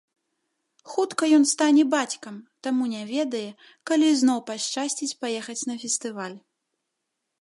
[0.93, 3.43] Хутка ён стане бацькам, таму не ведае,
[3.91, 6.37] калі зноў пашчасціць паехаць на фестываль.